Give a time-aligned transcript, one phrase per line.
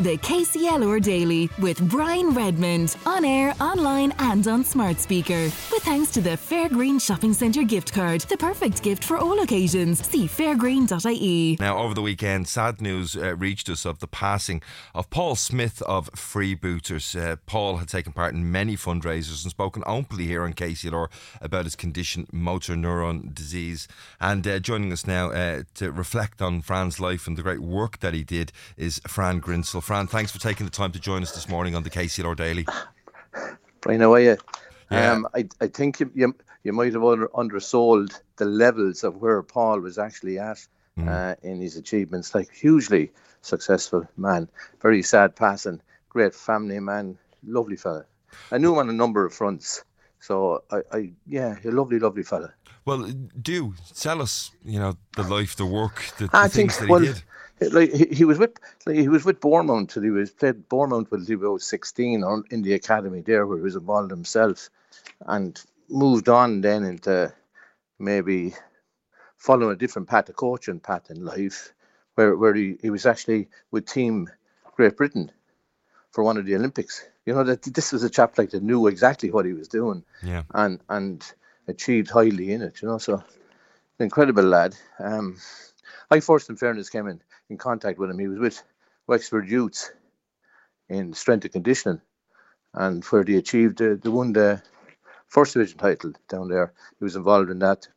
[0.00, 2.96] The KCLR Daily with Brian Redmond.
[3.04, 5.42] On air, online, and on smart speaker.
[5.42, 8.22] With thanks to the Fairgreen Shopping Centre gift card.
[8.22, 10.06] The perfect gift for all occasions.
[10.08, 11.58] See fairgreen.ie.
[11.60, 14.62] Now, over the weekend, sad news uh, reached us of the passing
[14.94, 17.14] of Paul Smith of Freebooters.
[17.14, 21.08] Uh, Paul had taken part in many fundraisers and spoken openly here on KCLR
[21.42, 23.86] about his condition, motor neuron disease.
[24.18, 27.98] And uh, joining us now uh, to reflect on Fran's life and the great work
[27.98, 29.89] that he did is Fran Grincell.
[29.90, 32.64] Fran, thanks for taking the time to join us this morning on the KCLR Daily.
[33.80, 34.36] Brian, how are you?
[34.88, 35.10] Yeah.
[35.10, 39.42] Um, I, I think you, you, you might have under, undersold the levels of where
[39.42, 40.64] Paul was actually at
[40.96, 41.08] mm.
[41.08, 42.36] uh, in his achievements.
[42.36, 43.10] Like, hugely
[43.42, 44.48] successful man,
[44.80, 48.04] very sad passing, great family man, lovely fella.
[48.52, 49.82] I knew him on a number of fronts.
[50.20, 52.54] So I, I yeah, a lovely, lovely fella.
[52.84, 56.78] Well, do tell us, you know, the life, the work, the, the I things think,
[56.78, 57.14] that he well,
[57.60, 57.72] did.
[57.74, 58.52] like he, he was with
[58.86, 62.44] like, he was with Bournemouth till he was played Bournemouth until he was sixteen on,
[62.50, 64.70] in the academy there where he was involved himself,
[65.26, 67.32] and moved on then into
[67.98, 68.54] maybe
[69.36, 71.72] following a different path, a coaching path in life,
[72.14, 74.28] where where he, he was actually with Team
[74.74, 75.30] Great Britain
[76.12, 77.04] for one of the Olympics.
[77.26, 80.02] You know that this was a chap like that knew exactly what he was doing,
[80.22, 81.22] yeah, and and
[81.68, 82.82] achieved highly in it.
[82.82, 83.22] You know, so
[83.98, 84.76] incredible lad.
[84.98, 85.36] Um,
[86.10, 88.18] I first, in fairness, came in in contact with him.
[88.18, 88.62] He was with
[89.06, 89.92] Wexford Youths
[90.88, 92.00] in strength and conditioning,
[92.74, 94.62] and where they achieved uh, the won the
[95.28, 96.72] first division title down there.
[96.98, 97.88] He was involved in that.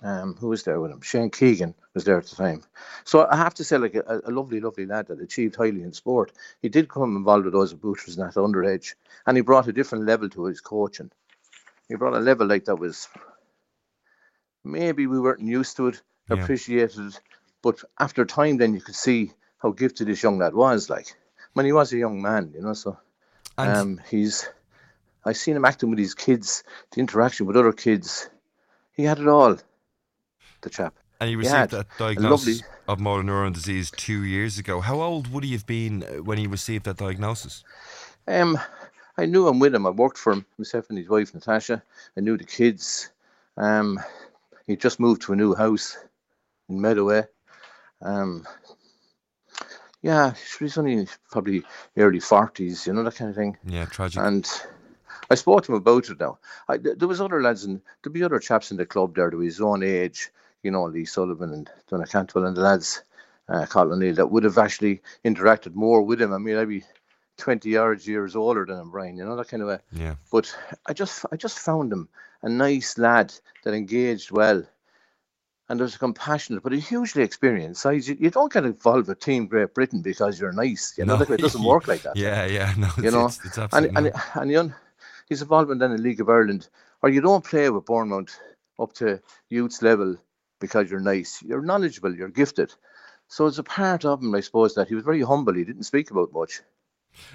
[0.00, 1.00] Um, who was there with him?
[1.00, 2.62] Shane Keegan was there at the time.
[3.02, 5.92] So I have to say, like a, a lovely, lovely lad that achieved highly in
[5.92, 6.30] sport.
[6.62, 8.94] He did come involved with those booters and that underage,
[9.26, 11.10] and he brought a different level to his coaching.
[11.88, 13.08] He brought a level like that was
[14.64, 16.42] maybe we weren't used to it, yeah.
[16.42, 17.18] appreciated
[17.62, 20.88] but after time, then you could see how gifted this young lad was.
[20.88, 21.14] Like
[21.54, 22.74] when he was a young man, you know.
[22.74, 22.98] So
[23.56, 24.48] um, he's.
[25.24, 28.30] I seen him acting with his kids, the interaction with other kids.
[28.92, 29.58] He had it all.
[30.62, 30.94] The chap.
[31.20, 34.80] And he received he that diagnosis of motor neuron disease two years ago.
[34.80, 37.64] How old would he have been when he received that diagnosis?
[38.28, 38.58] Um,
[39.18, 39.84] I knew him with him.
[39.84, 41.82] I worked for him, myself and his wife Natasha.
[42.16, 43.10] I knew the kids.
[43.56, 43.98] Um,
[44.66, 45.98] he just moved to a new house
[46.68, 47.24] in Medoway.
[48.00, 48.46] Um,
[50.02, 51.64] yeah, he's only probably
[51.96, 53.56] early forties, you know that kind of thing.
[53.66, 54.22] Yeah, tragic.
[54.22, 54.48] And
[55.28, 56.38] I spoke to him about it now.
[56.68, 59.38] I, there was other lads and there'd be other chaps in the club there to
[59.40, 60.30] his own age,
[60.62, 63.02] you know, Lee Sullivan and Donna Cantwell and the lads,
[63.48, 66.32] uh, Colin that would have actually interacted more with him.
[66.32, 66.84] I mean, I'd be
[67.38, 69.78] 20 yards years older than him, Brian, you know, that kind of way.
[69.92, 70.16] Yeah.
[70.30, 70.54] But
[70.86, 72.08] I just I just found him
[72.42, 73.32] a nice lad
[73.64, 74.64] that engaged well
[75.68, 79.46] and was compassionate but a hugely experienced So You, you, don't get involved with Team
[79.46, 80.94] Great Britain because you're nice.
[80.96, 81.22] You know, no.
[81.22, 82.16] it doesn't work like that.
[82.26, 84.74] yeah, yeah, no, you know, it's, it's and and, and, and
[85.28, 86.68] his involvement in the League of Ireland,
[87.02, 88.38] or you don't play with Bournemouth
[88.78, 90.16] up to youths level
[90.60, 91.42] because you're nice.
[91.42, 92.14] You're knowledgeable.
[92.14, 92.72] You're gifted.
[93.28, 95.54] So it's a part of him, I suppose, that he was very humble.
[95.54, 96.62] He didn't speak about much.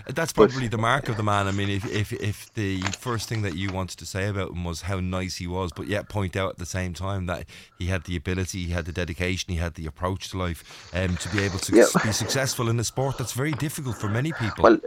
[0.08, 1.48] That's probably the mark of the man.
[1.48, 4.64] I mean, if, if if the first thing that you wanted to say about him
[4.64, 7.46] was how nice he was, but yet point out at the same time that
[7.78, 11.18] he had the ability, he had the dedication, he had the approach to life, um,
[11.18, 11.86] to be able to yeah.
[12.04, 14.64] be successful in a sport that's very difficult for many people.
[14.64, 14.80] Well,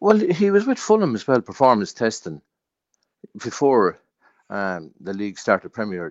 [0.00, 2.40] well, he was with Fulham as well, performance testing
[3.42, 3.98] before
[4.50, 6.10] um, the league started Premier.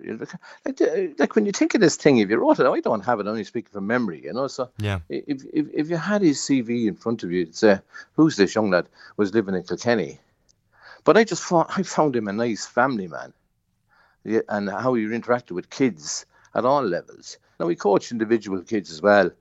[0.64, 0.80] Like,
[1.18, 3.22] like, when you think of this thing, if you wrote it, I don't have it.
[3.22, 4.46] I'm only speaking from memory, you know.
[4.46, 7.80] So yeah, if if, if you had his CV in front of you, you'd say,
[8.14, 10.20] "Who's this young lad?" Was living in Kilkenny,
[11.04, 13.32] but I just thought I found him a nice family man,
[14.24, 17.38] yeah, and how he interacted with kids at all levels.
[17.58, 19.32] Now he coached individual kids as well.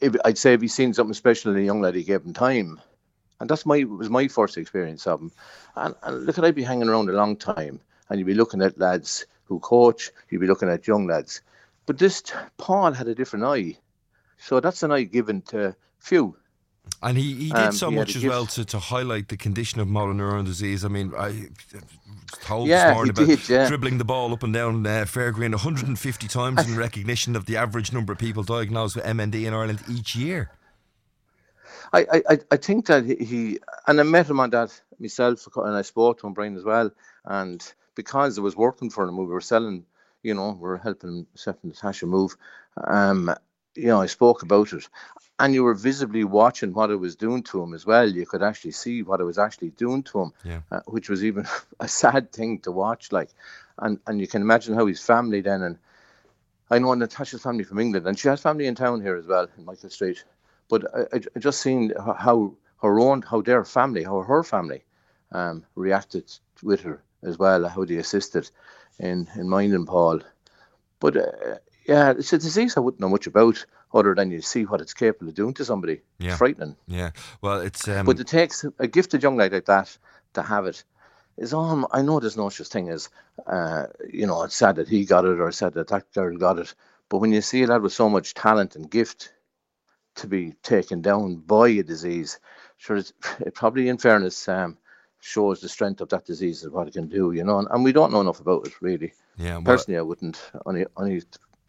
[0.00, 2.32] If, I'd say if he's seen something special in a young lad, he gave him
[2.32, 2.80] time.
[3.38, 5.32] And that's my was my first experience of him.
[5.76, 8.62] And, and look, at I'd be hanging around a long time and you'd be looking
[8.62, 11.42] at lads who coach, you'd be looking at young lads.
[11.86, 12.22] But this
[12.56, 13.78] Paul had a different eye,
[14.38, 16.36] so that's an eye given to few.
[17.02, 18.28] And he, he did um, so he much as gift.
[18.28, 20.84] well to, to highlight the condition of motor neuron disease.
[20.84, 21.48] I mean, I
[22.42, 23.68] told yeah, this morning about did, yeah.
[23.68, 27.92] dribbling the ball up and down uh, Fairgreen 150 times in recognition of the average
[27.92, 30.50] number of people diagnosed with MND in Ireland each year.
[31.92, 35.82] I, I, I think that he, and I met him on that myself, and I
[35.82, 36.90] spoke to him, Brian, as well.
[37.24, 37.62] And
[37.96, 39.84] because it was working for him, we were selling,
[40.22, 42.36] you know, we were helping Seth and Natasha move.
[42.76, 43.34] Um,
[43.74, 44.88] you know, I spoke about it,
[45.38, 48.08] and you were visibly watching what it was doing to him as well.
[48.08, 50.60] You could actually see what it was actually doing to him, yeah.
[50.70, 51.46] uh, which was even
[51.80, 53.10] a sad thing to watch.
[53.10, 53.30] Like,
[53.78, 55.78] and and you can imagine how his family then, and
[56.70, 59.48] I know Natasha's family from England, and she has family in town here as well
[59.58, 60.22] in Michael Street.
[60.68, 64.84] But I, I just seen how her own, how their family, how her family
[65.32, 66.32] um, reacted
[66.62, 68.50] with her as well, how they assisted
[68.98, 70.20] in, in minding Paul.
[71.00, 71.56] But uh,
[71.86, 74.94] yeah, it's a disease I wouldn't know much about other than you see what it's
[74.94, 76.00] capable of doing to somebody.
[76.18, 76.30] Yeah.
[76.30, 76.76] It's frightening.
[76.86, 77.10] Yeah.
[77.40, 77.86] Well, it's.
[77.88, 78.06] Um...
[78.06, 79.96] But it takes a gifted young lad like that
[80.34, 80.84] to have it.
[81.36, 81.84] Is on.
[81.92, 83.10] I know there's no such thing as,
[83.46, 86.58] uh, you know, it's sad that he got it or sad that that girl got
[86.58, 86.74] it.
[87.10, 89.32] But when you see a lad with so much talent and gift
[90.16, 92.40] to be taken down by a disease,
[92.78, 92.96] sure,
[93.40, 94.78] it probably, in fairness, um,
[95.26, 97.58] shows the strength of that disease and what it can do, you know.
[97.58, 99.12] And, and we don't know enough about it, really.
[99.36, 99.54] Yeah.
[99.54, 101.22] Well, Personally, I wouldn't only only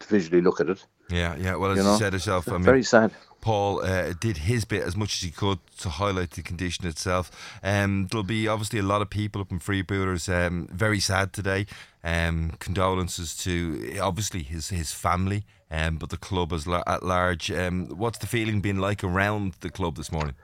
[0.04, 0.84] visually look at it.
[1.10, 1.56] Yeah, yeah.
[1.56, 3.12] Well, as you, know, you said yourself, I mean, very sad.
[3.40, 7.30] Paul uh, did his bit as much as he could to highlight the condition itself.
[7.62, 11.66] Um, there'll be obviously a lot of people up in Freebooters um, very sad today.
[12.04, 17.50] Um, condolences to obviously his his family, um, but the club as la- at large.
[17.50, 20.34] Um, what's the feeling been like around the club this morning?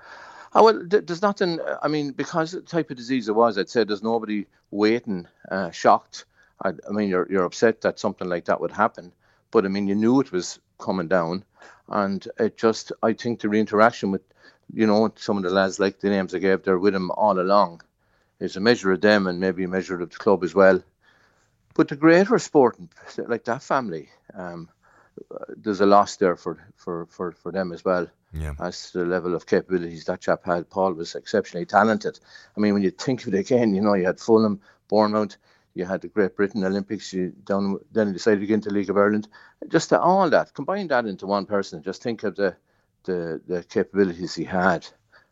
[0.54, 1.58] Oh, well, there's nothing.
[1.82, 5.72] I mean, because the type of disease it was, I'd say there's nobody waiting, uh,
[5.72, 6.26] shocked.
[6.62, 9.12] I, I, mean, you're you're upset that something like that would happen,
[9.50, 11.44] but I mean, you knew it was coming down,
[11.88, 12.92] and it just.
[13.02, 14.22] I think the interaction with,
[14.72, 17.40] you know, some of the lads like the names I gave, they're with him all
[17.40, 17.82] along.
[18.38, 20.82] Is a measure of them and maybe a measure of the club as well.
[21.74, 24.68] But the greater sporting, like that family, um,
[25.56, 28.06] there's a loss there for, for, for, for them as well.
[28.32, 28.54] Yeah.
[28.58, 32.18] As the level of capabilities that chap had, Paul was exceptionally talented.
[32.56, 35.36] I mean, when you think of it again, you know, you had Fulham, Bournemouth,
[35.74, 38.90] you had the Great Britain Olympics, you down, then you decided to get into League
[38.90, 39.28] of Ireland.
[39.68, 42.56] Just all that, combine that into one person, just think of the,
[43.04, 44.86] the, the capabilities he had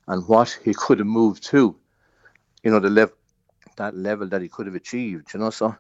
[0.08, 1.76] and what he could have moved to,
[2.62, 3.14] you know, the level
[3.76, 5.50] that level that he could have achieved, you know.
[5.50, 5.75] So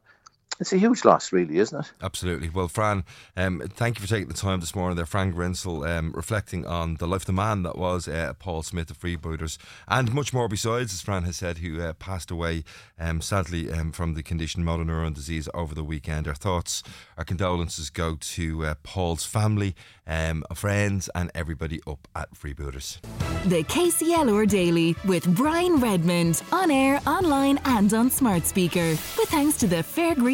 [0.60, 1.92] it's a huge loss, really, isn't it?
[2.02, 2.48] Absolutely.
[2.48, 3.04] Well, Fran,
[3.36, 5.06] um, thank you for taking the time this morning there.
[5.06, 8.90] Fran Grincell, um, reflecting on the life of the man that was uh, Paul Smith
[8.90, 9.58] of Freebooters
[9.88, 12.64] and much more besides, as Fran has said, who uh, passed away
[12.98, 16.28] um, sadly um, from the condition motor neuron disease over the weekend.
[16.28, 16.82] Our thoughts,
[17.18, 19.74] our condolences go to uh, Paul's family,
[20.06, 23.00] um, friends, and everybody up at Freebooters.
[23.46, 28.90] The KCLR Daily with Brian Redmond on air, online, and on smart speaker.
[28.90, 29.82] With thanks to the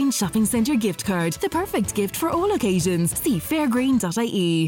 [0.09, 3.19] Fairgreen Shopping Centre gift card, the perfect gift for all occasions.
[3.19, 4.67] See fairgreen.ie.